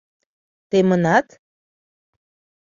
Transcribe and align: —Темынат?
—Темынат? 0.69 1.27